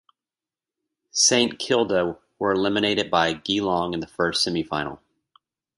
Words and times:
Saint 1.11 1.59
Kilda 1.59 2.17
were 2.39 2.53
eliminated 2.53 3.11
by 3.11 3.33
Geelong 3.33 3.93
in 3.93 3.99
the 3.99 4.07
first 4.07 4.41
semi-final. 4.41 4.99